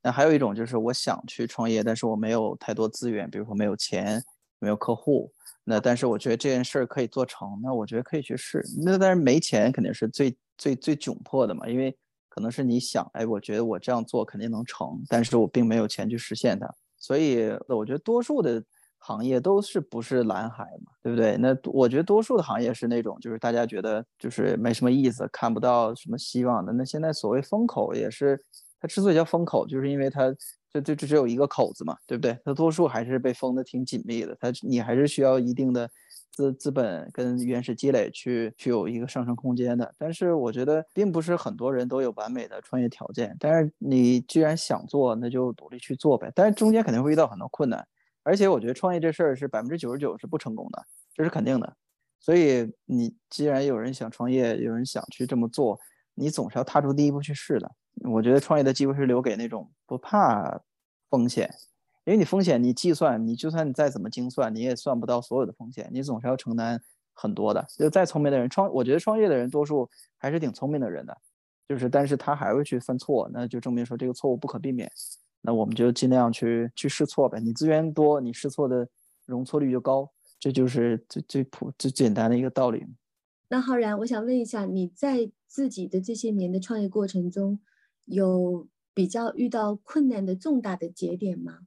[0.00, 4.22] 那还有一种就是我想去创业，但是我没有太多资源，比如说没有钱，
[4.60, 5.32] 没有客户。
[5.64, 8.64] 那但是我觉得这件事儿可以做成，那我觉得可以去试。
[8.84, 11.96] 那但是没钱肯定是最最最窘迫的嘛，因为
[12.30, 16.66] 可能是你想，哎，我觉得我这样做肯定能成，但是我并没有钱去实现它。
[16.96, 18.62] 所以，我觉得多数的
[18.98, 21.36] 行业都是不是蓝海嘛，对不对？
[21.38, 26.72] 那我觉得多数的行业是那种，就是大家觉得就是没什么意思，看不到什么希望的。
[26.72, 28.40] 那现在所谓风口也是，
[28.80, 30.32] 它之所以叫风口，就是因为它
[30.72, 32.38] 就就只有一个口子嘛，对不对？
[32.44, 35.90] 它多数还是被封的挺紧密的，它你还是需要一定的。
[36.32, 43.36] 资资本跟原始积累去去有一个上升空间的，但是我觉得并不是很多人都有完美的创业条件。
[43.38, 46.32] 但是你既然想做，那就努力去做呗。
[46.34, 47.86] 但是中间肯定会遇到很多困难，
[48.22, 51.76] 而且我觉得创业这事儿是百分之九十九是不成功的，这是肯定的。
[52.20, 55.78] 所以你既然有人想创业，有人想去这么做，
[56.14, 57.70] 你总是要踏出第一步去试的。
[58.04, 60.60] 我觉得创业的机会是留给那种不怕
[61.08, 61.50] 风险。
[62.04, 66.80] 因为你风险，你计算，你就算你再怎么精算，你也算不到所有的风险，你总是要承担
[67.12, 67.64] 很多的。
[67.78, 71.16] 就再聪明的人创，我觉得创业的人多数还是挺聪明的人的，
[71.68, 74.90] 就是但是他还会去犯错，那就证明说这个错误不可避免。
[75.42, 77.40] 那我们就尽量去去试错呗。
[77.40, 78.88] 你资源多，你试错的
[79.26, 82.86] 容错率就高，这就是最最普最简单的一个道理。
[83.48, 87.58] 那浩然，我想问一下，你在自己的这些年的创业过程中，
[88.04, 91.60] 有比较遇到困难的重大的节点吗？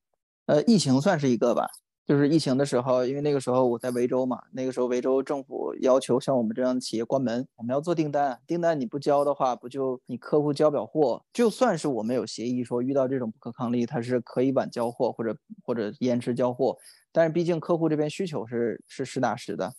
[0.54, 1.68] 呃，疫情算是一个吧，
[2.06, 11.24] 就是疫情的时候，因为那个时候我在维州嘛，那个时候维州政府要求像我们这样的企业关门，我们要做订单，订单你不交的话，不就你客户交不了货？
[11.34, 15.36] 就算是我们有协议说遇到这种不可抗力，它是可以晚交货或者
[15.66, 16.78] 或者延迟交货，
[17.12, 19.74] 但是毕竟客户这边需求是是实打实的，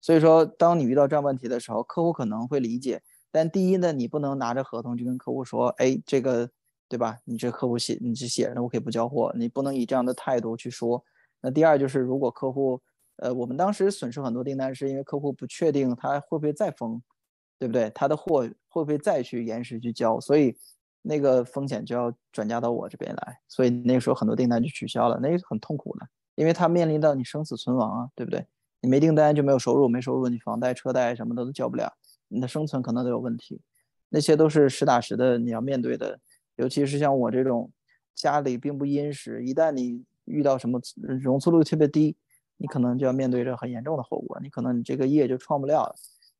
[0.00, 6.48] 所以说当你遇到这样问题的时候，客户可能会理解，但第一呢，你不能拿着合同就跟客户说，哎，这个。
[6.88, 7.18] 对吧？
[7.24, 11.04] 你这客户写，你这写着，我可以不交货，你不能以这样的态度去说。
[11.40, 12.80] 那第二就是，如果客户，
[13.16, 17.00] 呃，我们当时损失很多订单，是因为客户不确定他会不会再封，
[17.58, 17.90] 对不对？
[17.94, 20.56] 他的货会不会再去延时去交，所以
[21.02, 28.46] 那个风险就要转嫁到我这边来，所以那个时候很多订单就取消了，那也很痛苦的，因为他面临到你生死存亡啊，对不对？
[28.80, 31.92] 你没订单就没有收入，没收入你房贷、车贷什么的都交不了，
[32.28, 33.60] 你的生存可能都有问题。
[34.08, 36.20] 那些都是实打实的你要面对的。
[36.56, 37.70] 尤其是像我这种
[38.14, 40.80] 家里并不殷实，一旦你遇到什么
[41.20, 42.16] 容错率特别低，
[42.56, 45.94] 你可能就要面对着很严重的后果，你可能你这个业就创不了了，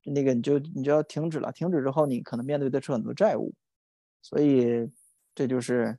[0.05, 1.53] 那个你就你就要停止了。
[1.53, 3.53] 停止之后，你可能面对的是很多债务。
[4.23, 4.91] 所以
[5.35, 5.97] 这就是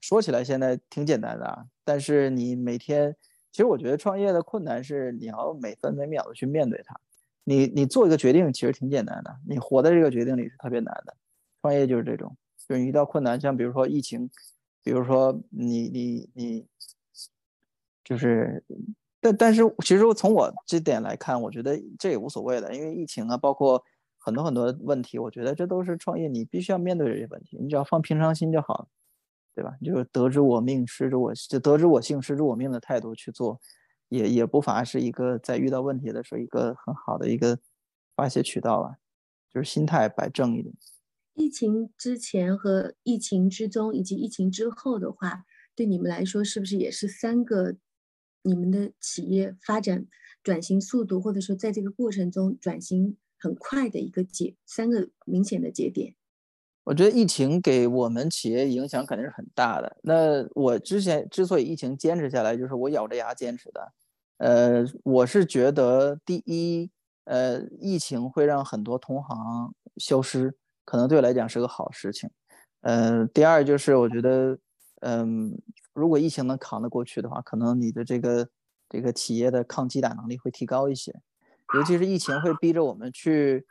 [0.00, 3.16] 说起来现在挺简单的啊，但是你每天。
[3.52, 6.94] 其实我觉得创业的困难是你要每分每秒的去面对它。
[7.42, 11.16] 你你做一个决定其实挺简单的，你活在这个决定里是特别难的。
[11.60, 12.36] 创业就是这种，
[12.70, 14.30] 就是遇到困难，像比如说疫情，
[14.84, 16.66] 比如说你你你，
[18.04, 18.62] 就是，
[19.20, 23.82] 但但是其实从我这点来看，我觉得这也无所谓的，因为疫情啊，包括
[24.18, 28.86] 很多很多问题，我觉得这都是创业你必须要面对这些问题，你只要放平常心就好。
[29.52, 29.76] 对吧？
[29.84, 33.60] 就是得之我命，失之我就得之我幸，失之我命的态度去做，
[34.08, 37.58] 也也不乏是一个在遇到问题的时候一个很好的一个
[38.14, 38.94] 发泄渠道吧。
[39.52, 40.72] 就是心态摆正一点。
[41.40, 47.76] 疫情之前和疫情之中以及疫情之后的话，对你们来说是不是也是三个
[48.42, 50.06] 你们的企业发展
[50.42, 56.14] 转型速度，或者说在这个过程中转型很快的一个节三个明显的节点？
[56.84, 59.96] 我觉得疫情给我们企业影响肯定是很大的。
[60.02, 63.92] 那我之前之所以疫情坚持下来，就是我咬着牙坚持的。
[64.36, 66.90] 呃，我是觉得第一，
[67.24, 70.54] 呃，疫情会让很多同行消失，
[70.90, 72.28] 可能对我来讲是个好事情。
[72.80, 74.58] 呃，第二就是我觉得，
[75.02, 75.56] 嗯，
[75.92, 78.48] 如果疫情能扛得过去的话，可能你的这个
[78.88, 81.14] 这个企业的抗击打能力会提高一些。
[81.76, 83.64] 尤其是疫情会逼着我们去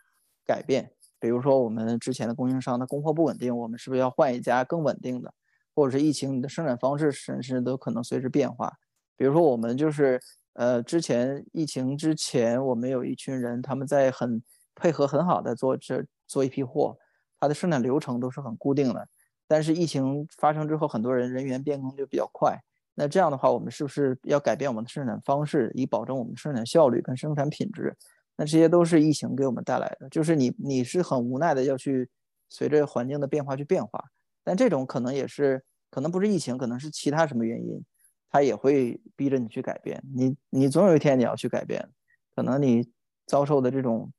[0.46, 0.94] 改变。
[1.20, 5.34] 比如说，我们之前的供应商的供货不稳定，我们是不是要换一家更稳定的？
[5.76, 8.72] 或者是疫情，你的生产方式甚至都可能随之变化。
[9.18, 10.18] 比如说，我们就是
[10.54, 14.42] 呃，之前疫情之前，我们有一群人，他们在很
[14.74, 16.98] 配合很好的做这做一批货，
[17.40, 19.08] 它的生产流程都是很固定的。
[19.48, 22.58] 但是疫情发生之后，很多人人员变更就比较快。
[22.96, 27.96] 那这样的话，我们是不是要改变我们的生产方式，以保证我们的生产效率跟生产品质？
[28.36, 32.10] 那这些都是疫情给我们带来的，就是你你是很无奈的要去
[32.50, 34.04] 随着环境的变化去变化，
[34.44, 37.84] 但这种可能也是可能不是疫情，可能是其他什么原因，
[38.30, 40.02] 它也会逼着你去改变。
[40.16, 41.90] 你你总有一天你要去改变，
[42.36, 42.90] 可能你
[43.26, 44.12] 遭受的这种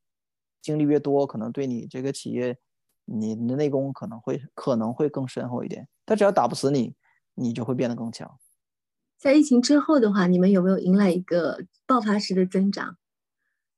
[0.60, 2.56] 经历越多，可能对你这个企业
[3.12, 5.88] 你的内功可能会可能会更深厚一点。
[6.06, 6.94] 他只要打不死你，
[7.34, 8.38] 你就会变得更强。
[9.18, 12.96] 在疫情之后的话，你们有没有迎来一个爆发式的增长？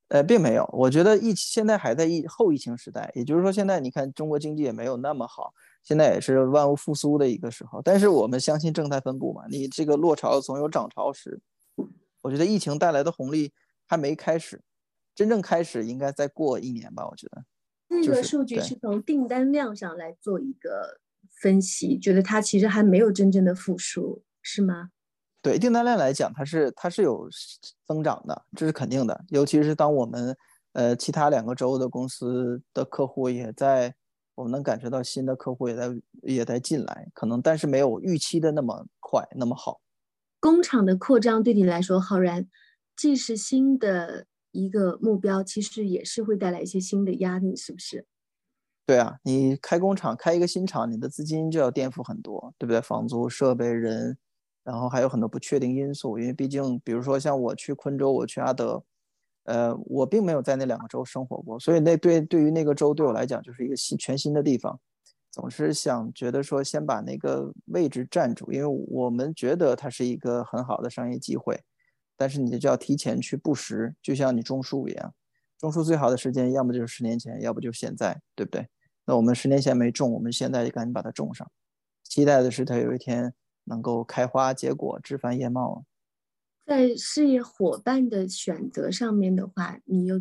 [0.09, 7.81] 呃，并没有，我觉得疫现在还在疫后疫情时代，也就是说，现在你看中国经济也没有那么好，现在也是万物复苏的一个时候。
[7.81, 11.41] 但是我们相信正态分布嘛，你这个落潮总有涨潮时。
[12.21, 13.53] 我觉得疫情带来的红利
[13.87, 14.63] 还没开始，
[15.15, 17.09] 真正开始应该再过一年吧。
[17.09, 17.43] 我觉得
[17.93, 21.01] 那个数据是从订单量上来做一个
[21.31, 24.91] 分析，觉得它其实还没有真正的复苏，是吗？
[25.43, 27.29] 对订单量来讲，它是它是有
[27.85, 29.25] 增长的，这是肯定的。
[29.29, 30.37] 尤其是当我们
[30.73, 33.95] 呃其他两个州的公司的客户也在，
[34.37, 35.91] 我们能感觉到新的客户也在
[36.23, 39.81] 也在进来，可能但是没有预期的那么快那么好。
[40.39, 42.47] 工厂的扩张对你来说，浩然
[42.97, 48.07] 既是新的一个目标，其实也是会带来一些新的压力，是不是？
[48.87, 52.81] 对啊，你开工厂开一个新厂，你的资金就要垫付很多，对不对？
[52.81, 54.17] 房租、设备、人。
[54.65, 58.81] 然后还有很多不确定因素，因为毕竟，比如说像我去昆州，我去阿德，
[59.43, 64.79] 呃，我并没有在那两个州生活过，所以那对对于那个州对我来讲就是一个新全新的地方，
[65.33, 71.61] 总是想觉得说先把那个位置占住，因为我们觉得它是一个很好的商业机会，
[72.17, 75.15] 但是你就要提前去布施，就像你种树一样，
[75.59, 78.69] 种树最好的时间要么就是十年前，要不就是现在，对不对？
[79.07, 81.51] 那我们十年前没种，我们现在就赶紧把它种上，
[82.03, 83.35] 期待的是它有一天。
[83.65, 85.85] 能够开花结果、枝繁叶茂。
[86.67, 90.21] 在事业伙伴的选择上面的话，你有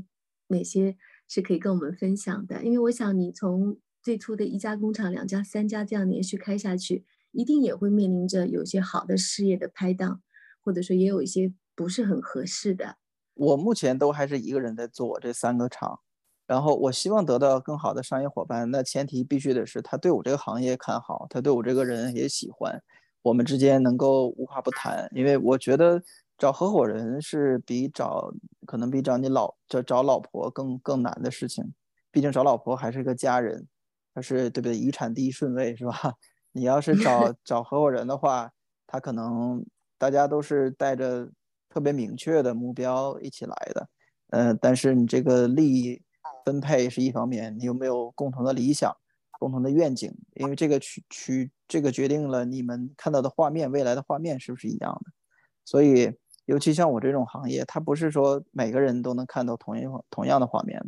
[0.50, 0.96] 哪些
[1.28, 2.64] 是可以跟我们分享的？
[2.64, 10.22] 因为我想你从最初的一家工厂、两家、三家这样连续开下去，一定也会面临着有些好的事业的拍档，
[10.62, 11.52] 或者说也有一些
[11.82, 12.98] 不是很合适的。
[13.34, 16.00] 我目前都还是一个人在做这三个厂。
[16.46, 22.80] 然后我希望得到更好的商业伙伴，那前提必须得是他对我这个行业看好，他对我这个人也喜欢。
[23.24, 26.04] 我们之间能够无话不谈，因为我觉得
[26.38, 28.32] 找合伙人是比找
[28.66, 31.74] 可能比找你老找找老婆更更难的事情，
[32.12, 33.66] 毕竟找老婆还是个家人，
[34.14, 34.78] 他是对不对？
[34.78, 35.94] 遗产第一顺位是吧？
[36.52, 38.52] 你要是找 找合伙人的话，
[38.86, 39.66] 他可能
[39.98, 41.30] 大家都是带着
[41.72, 43.90] 特别明确的目标一起来的，
[44.30, 46.02] 呃，但是你这个利益
[46.46, 48.96] 分配是一方面，你有没有共同的理想？
[49.40, 55.12] 共同的愿景，因为这个取取这个决定了你们看到的画面，未来的画面是不是一样的。
[55.66, 56.14] 所以，
[56.46, 60.80] 尤其像我这种行业，它不是说每个人都能看到同一同样的画面。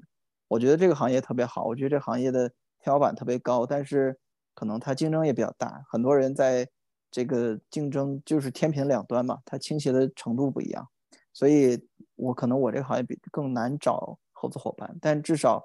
[0.49, 2.47] 我觉得这个行业特别好，我觉得这行业的
[2.79, 4.19] 天花板特别高，但是
[4.53, 6.69] 可能它竞争也比较大，很多人在
[7.13, 10.89] 这个竞争就是天平两端嘛，它倾斜的程度不一样，
[11.31, 11.79] 所以
[12.15, 15.63] 我可能我这个行业比更难找合作伙伴，但至少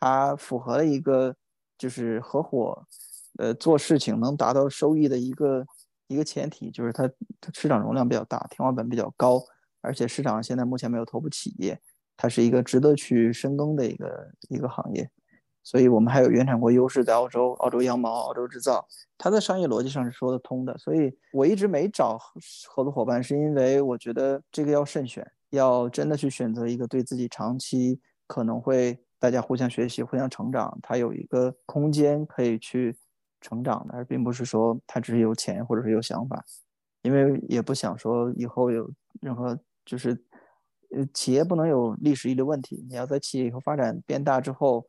[0.00, 1.36] 它符合了一个
[1.76, 2.82] 就是合伙
[3.38, 5.66] 呃做事情能达到收益的一个
[6.08, 7.06] 一个前提，就是它
[7.40, 9.38] 它市场容量比较大，天花板比较高，
[9.82, 11.78] 而且市场现在目前没有头部企业。
[12.18, 15.10] 它是一个值得去深耕的一个一个行业，
[15.66, 18.86] 所以我们还有原产国优势，在澳洲，澳洲羊毛，澳洲制造，
[19.18, 20.78] 它的商业逻辑上是说得通的。
[20.78, 22.16] 所以我一直没找
[22.68, 32.96] 合作伙伴，是因为我觉得这个要慎选，要真的去选择一个对自己长期可能会大家互相学习、互相成长，它有一个空间可以去
[33.40, 36.44] 成长的，而并不是说他只是有钱或者是有想法，
[37.02, 38.88] 因为也不想说以后有
[39.20, 40.16] 任何就是。
[40.94, 42.86] 呃，企业不能有历史遗留问题。
[42.88, 44.86] 你要在企业以后发展变大之后，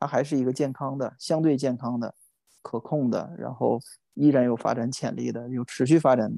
[0.00, 2.14] 它还是一个健康的、相对健康的、
[2.62, 3.80] 可控的，然后
[4.14, 6.30] 依然有发展潜力的、有持续发展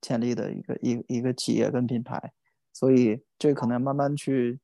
[0.00, 2.32] 潜力的一个一一个企业跟品牌。
[2.72, 4.60] 所以这可能慢慢去，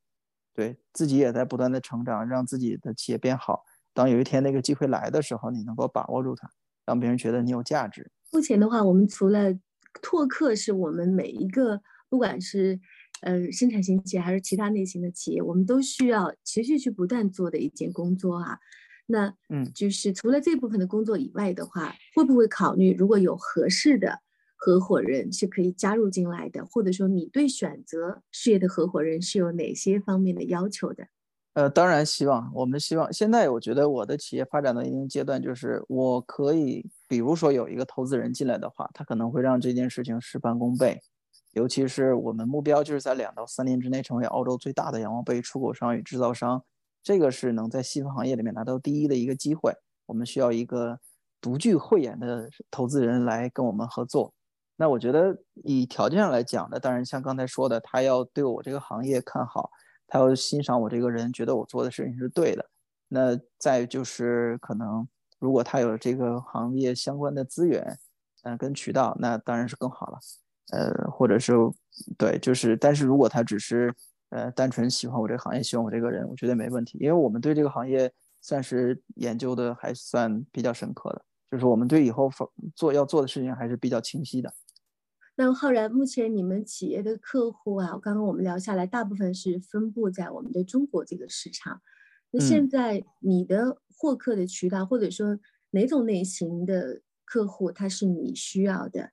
[0.54, 3.64] 对自己也在不断的成长，让自己的企业变好。
[3.92, 6.48] 当有一天那个机会来的时候，你能够把握住它，
[6.86, 8.10] 让别人觉得你有价值。
[8.32, 9.52] 目前的话，我们除了
[10.00, 12.80] 拓客，是我们每一个不管是。
[13.24, 18.58] 呃，生产型企业还是其他类型的企业，我们都需要持续去不断做的一件工作啊。
[19.06, 24.20] 那嗯，就是除了这部分的工作以外的话，会不会考虑如果有合适的
[24.56, 31.06] 合伙人是可以加入进来的，或者说你对选择事业的合伙人是有哪些方面的要求的？
[31.54, 41.00] 呃，当然希望，我们希望现在我觉得我的企业发展到一定阶段，就是我可以，比如说有一个投资人进来的话，他可能会让这件事情事半功倍。
[41.54, 46.62] 尤其是我们目标就是在两到三年之内成为澳洲最大的羊毛被出口商与制造商，
[47.02, 49.72] 这个是能在细分行业里面拿到第一的一个机会。
[50.06, 50.98] 我们需要一个
[51.40, 54.34] 独具慧眼的投资人来跟我们合作。
[54.76, 59.70] 那我觉得以条件上来讲呢，当然像刚才说的，他要对我这个行业看好，
[60.08, 62.68] 他要欣赏我这个人，觉得我做的事情是对的。
[63.08, 65.06] 那再就是可能
[65.38, 67.96] 如果他有这个行业相关的资源，
[68.42, 70.18] 嗯，跟渠道，那当然是更好了。
[70.72, 71.52] 呃，或者是
[72.16, 73.94] 对，就是，但是如果他只是
[74.30, 82.30] 呃单纯喜欢我这个行业，喜欢我这个人，我觉得没问题，因为我们对这个行业算是研究的还算比较深刻的，就是我们对以后
[82.74, 84.52] 做要做的事情还是比较清晰的。
[85.36, 91.82] 那浩然，目前你们企业的客户啊，刚刚我们聊下来，大部分是分布在我们的中国这个市场。
[92.30, 95.38] 那现在你的获客的渠道，或者说
[95.70, 99.10] 哪种类型的客户，他是你需要的？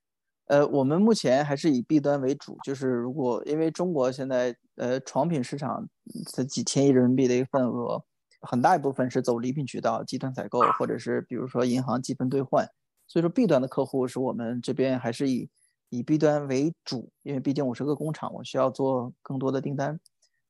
[0.52, 5.88] 呃，我们目前还是以 B 端为主，就是如果因为中国现在呃床品市场
[6.28, 8.04] 才几千亿人民币的一个份额，
[8.42, 12.68] 很大一部分是走礼品渠道、集团采购，或者是比如说银行积分兑换，
[13.08, 15.50] 所以说 B 端的客户是我们这边还是以
[15.88, 19.98] 以 B 端为主，因为毕竟我是个工厂，我需要做更多的订单。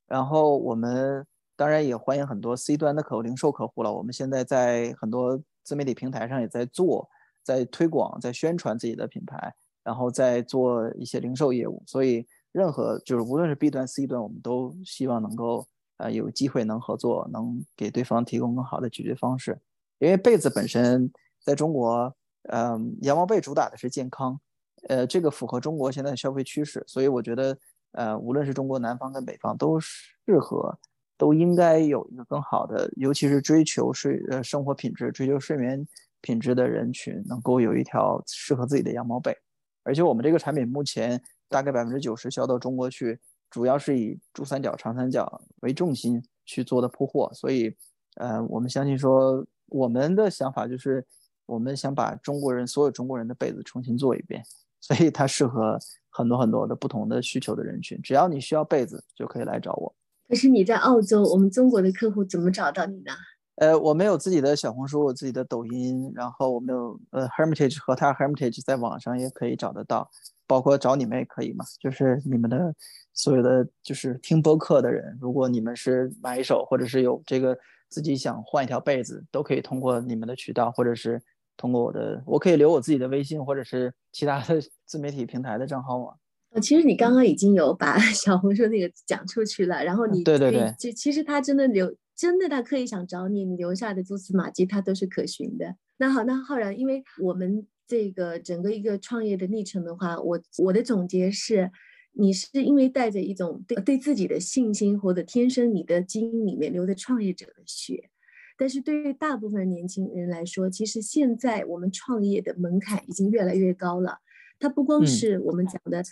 [0.07, 1.23] 然后我们
[1.55, 3.93] 当然也欢迎很多 C 端的客户、零售客户了。
[3.93, 7.07] 我们现在在很多自媒体平台上也在做，
[7.43, 9.53] 在推广、在宣传自己的品牌。
[9.84, 15.67] 然后再做一些零售业务，所以任何就是无论是 B 端 C 端，我们都希望能够
[15.98, 19.60] 呃有机会能合作，能给对方提供更好的解决方式。
[20.00, 21.12] 因为被子本身
[21.44, 22.15] 在中国，
[22.50, 24.39] 嗯，羊毛被主打的是健康，
[24.88, 27.58] 呃，这个符合中国现在的消费趋势，所以我觉得
[27.94, 30.78] 呃无论是中国南方跟北方都适合，
[31.17, 35.88] 都应该有一个更好的，尤其是追求睡呃生活品质、追求睡眠
[36.20, 39.36] 品质的人群，能够有一条适合自己的羊毛被。
[39.84, 47.76] 而且我们这个产品目前大概百分之九十销到中国去，主要是以珠三角、长三角为重心去做的铺货，所以，
[48.15, 51.06] 呃，我们相信说我们的想法就是，
[51.46, 54.44] 我们想把中国人所有中国人的被子重新做一遍，
[54.79, 55.79] 所以它适合
[56.10, 59.94] 很多很多的不同的需求的人群，只要你需要被子就可以来找我。
[60.27, 63.12] 可是你在澳洲，我们中国的客户怎么找到你呢？
[63.56, 70.10] 呃，我们有自己的小红书，有自己的抖音，然后我们有呃 Hermitage 和他 Hermitage 在网上也可以找得到，
[70.47, 71.63] 包括找你们也可以嘛。
[71.79, 72.73] 就是你们的
[73.13, 77.56] 所有的就是听播客的人，如果你们是买手或者是有这个
[77.89, 81.21] 自己想换一条被子，都可以通过你们的渠道，或者是
[81.56, 86.13] 通过我的，我可以留我自己的微信或者是其他的自媒体平台的账号吗？
[86.54, 91.93] 呃，其实你刚刚已经有把 小红书那个讲出去了，然后你对对对，就其实他真的留。
[92.22, 95.76] 真的他刻意想找你，你留下的蛛丝马迹他都是可循的。
[95.98, 101.72] 那好，那浩然，因为我们这个整个一个创业的历程的话，我我的总结是，
[102.12, 108.12] 你是因为带着一种对对自己的信心，或者天生你的基因里面流的创业者的血。
[108.56, 114.19] 但是对于大部分年轻人来说，其实现在我们创业的门槛已经越来越高了。
[114.60, 116.04] 它不光是我们讲的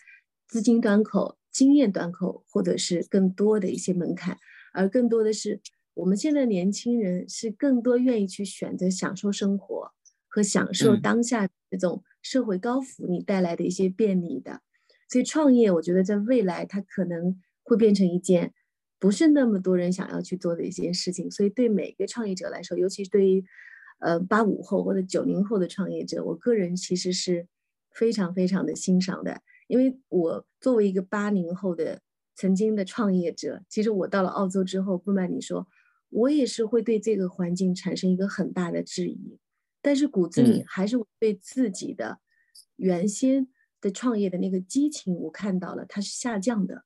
[0.47, 4.39] 资金端口、经验端口，或者是更多的一些门槛，
[4.73, 5.61] 而更多的是
[5.99, 9.91] 我们现在年轻人是更多愿意去选择享受生活
[10.27, 14.61] 和享受当下这种社会高福利带来的一些便利的。
[15.09, 18.53] 所以创业，我觉得在未来它可能会变成一件。
[19.01, 23.45] 不是那么多人想要去做的一件事情，所以对每个创业者来说，尤其是对于，
[23.99, 27.47] 呃八五后或者九零后的创业者，我个人其实是
[27.93, 29.41] 非常非常的欣赏的。
[29.67, 32.01] 因为我作为一个八零后的
[32.35, 35.65] 曾经的创业者，其实我到了澳洲之后，不瞒你说，
[36.09, 39.37] 我也是会对这个环境产生一个很大的质疑，
[39.81, 42.19] 但是骨子里还是对自己的
[42.75, 43.47] 原先
[43.79, 46.83] 的创业的那个激情，我看到了它是下降的。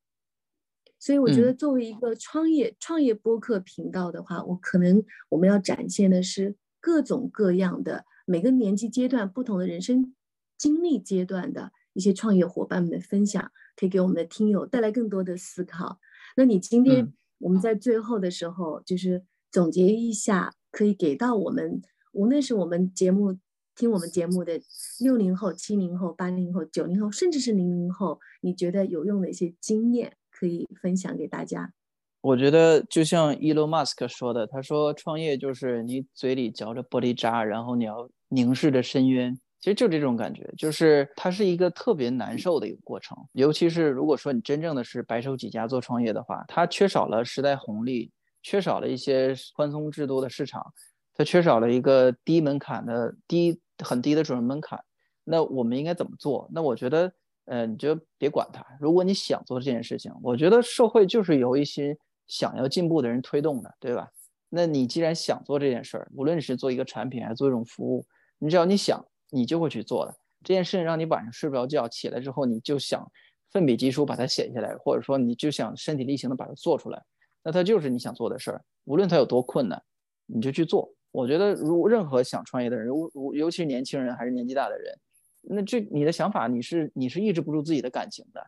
[1.00, 10.16] 所以我觉得，作为一个创业创业播客频道的话，我可能我们要展现的是各种各样的每个年纪阶段、不同的人生
[10.58, 16.00] 经历阶段的一些创业伙伴们的分享，可以给我们的听友带来更多的思考。
[16.38, 21.82] 那你今天我们在最后的时候，就是总结一下，可以给到我们，
[22.12, 23.38] 无论是我们节目
[23.76, 24.62] 听我们节目的
[25.00, 30.16] 六零后、七零后、八零后、九零后，甚至是零零后，你觉得有用的一些经验。
[30.36, 31.72] 可以分享给大家。
[32.20, 39.40] 我觉得就像 Elon Musk 说的，他说创业就是你嘴里嚼着玻璃渣，然后你要凝视着深渊。
[39.64, 43.18] 其实就这种感觉，就是它是一个特别难受的一个过程。
[43.32, 48.12] 尤其是如果说你真正的是白手起家做创业的话，它缺少了时代红利，
[48.42, 50.74] 缺少了一些宽松制度的市场，
[51.14, 54.78] 它缺少了一个低门槛的低很低的准入门槛。
[55.24, 56.50] 那我们应该怎么做？
[56.54, 57.14] 那我觉得。
[57.46, 58.66] 呃，你就别管它。
[58.80, 61.94] 如果你想做这件事情，我觉得社会就是由一些
[62.26, 64.08] 想要进步的人推动的，对吧？
[64.48, 68.06] 那你既然想做这件事儿，无论是做一个产品还是做一种服务，
[68.40, 70.16] 你只要你想，你就会去做的。
[70.44, 73.10] 这件事情让你晚上睡不着觉，起来之后你就想
[73.52, 77.02] 奋笔疾书把它写下来，或者说你就想身体力行的把它做出来，
[77.44, 79.82] 那它就是你想做的事儿，无论它有多困难，
[80.26, 80.94] 你就去做。
[81.12, 84.98] 我觉得，如任何想创业的人，如尤其是年轻人还是年纪大的人。
[85.42, 88.48] 那这你的想法，你是你是抑制不住自己的感情的，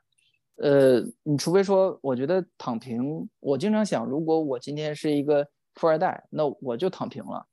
[0.55, 3.29] 呃，你除非说，我觉得躺平。
[3.39, 7.45] 我经常想，如果我今天是一个富二代，那我就躺平了。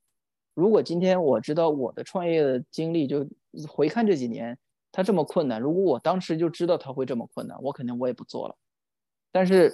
[0.53, 3.27] 如果今天我知道我的创业的经历，就
[3.67, 4.57] 回看这几年，
[4.91, 8.55] 他这么困难，如果我当时就知道他会这么困难，我肯定我也不做了。
[9.31, 9.73] 但是，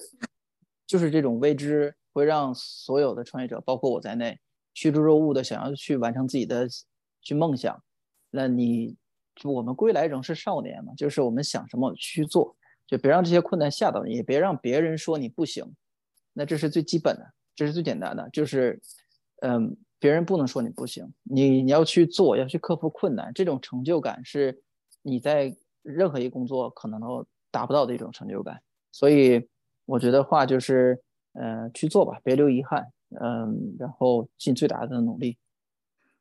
[0.87, 4.39] 就是这种未知会让所有的创业者，包括我在内，
[4.73, 6.67] 趋之若鹜的想要去完成自己的
[7.21, 7.81] 去梦想。
[8.29, 8.95] 那你。
[9.35, 12.53] 就我们归来仍是少年嘛，就是我们想什么去做，
[12.85, 15.65] 就别让这些困难吓到你，也别让别人说你不行。
[16.33, 17.25] 那这是最基本的，
[17.55, 18.81] 这是最简单的，就是，
[19.41, 24.61] 嗯，别人不能说你不行，你你要去做，要去克服困难，这种成就感是
[25.01, 28.61] 你在任何一个工作可能都达不到的一种成就感。
[28.91, 29.47] 所以
[29.85, 30.99] 我觉得话就是，
[31.33, 32.91] 呃，去做吧，别留遗憾，
[33.21, 35.37] 嗯，然后尽最大的努力。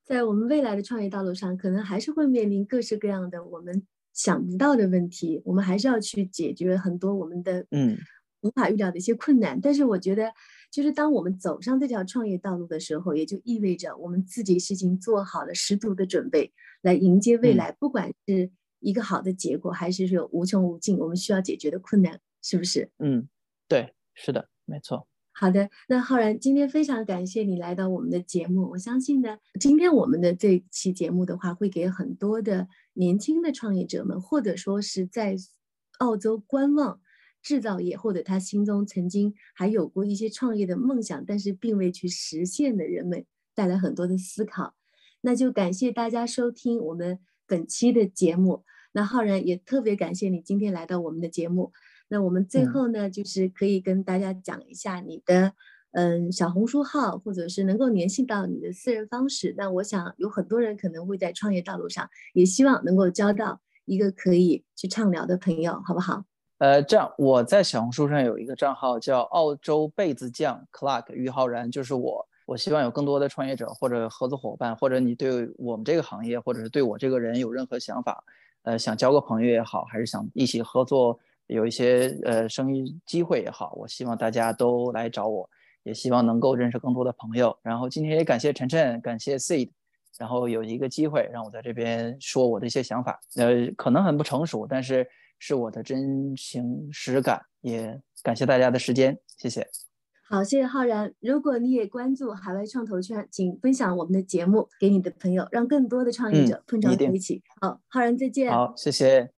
[0.04, 7.96] 在我们未来的创业道路上，可能还是会面临各式各样的我们想不到的问题，我们还是要去解决很多我们的嗯
[8.40, 9.60] 无法预料的一些困难。
[9.60, 10.32] 但是我觉得，
[10.70, 16.52] 就是当我们走上这条创业道路的时候，也就意味着我们自己是已经做好了十足的准备，
[16.82, 18.50] 来迎接未来，不管是
[18.80, 22.90] 一个好的结果，还是说无穷无尽我们需要解决的困难，是不是？
[22.98, 23.28] 嗯，
[23.66, 25.06] 对，是的，没错。
[25.32, 28.68] 好的，那浩然，今天非常感谢你来到我们的节目。
[28.70, 35.36] 我相信呢，今天我们的这期节目的话，会给很多的年轻的创业者们，或者说是在
[36.00, 37.00] 澳洲观望
[37.48, 43.24] 制造业，或者他心中曾经还有过一些创业的梦想，但是并未去实现的人们，
[43.54, 44.74] 带来很多的思考。
[45.22, 48.64] 那就感谢大家收听我们本期的节目。
[48.92, 51.72] 那浩然也特别感谢你今天来到我们的节目。
[52.10, 55.54] 那我们最后呢，就是可以跟大家讲一下你的，
[55.92, 59.54] 嗯，小红书号，或者是能够联系到你的私人方式。
[59.56, 66.26] 那我想有很多人可能会在创业道路上，也希望能够交到一个可以去畅聊的朋友，好不好？
[66.58, 72.26] 呃，这样我在小红书上有一个账号叫澳洲被子酱 Clark 于浩然，就是我。
[72.46, 78.24] 我希望有更多的创业者或者合作伙伴，或者你对我们这个行业，或者是对我这个人有任何想法，
[78.62, 81.18] 呃，想交个朋友也好，还是想一起合作。
[81.46, 85.48] 有一些呃生意机会也好，我希望大家都来找我，
[85.82, 87.56] 也希望能够认识更多的朋友。
[87.62, 89.70] 然后今天也感谢晨晨，感谢 Seed，
[90.18, 95.08] 然后有一个机会让我在这边说我的一些想法，呃，可能很不成熟，但是
[95.38, 97.40] 是我的真情实感。
[97.60, 99.66] 也感谢大家的时间，谢谢。
[100.28, 101.12] 好，谢谢浩然。
[101.20, 107.42] 如果你也关注海外创投圈，请分享我们的节目给你的朋友，让更多的创业者碰撞在一起。
[107.60, 108.52] 好，浩然再见。
[108.52, 109.32] 好，谢谢。